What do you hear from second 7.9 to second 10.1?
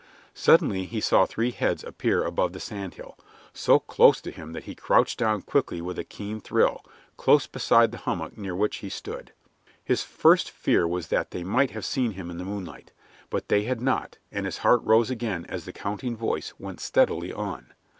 the hummock near which he stood. His